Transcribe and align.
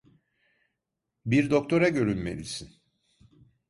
Bir 1.25 1.49
doktora 1.49 1.89
görünmelisin. 1.89 2.81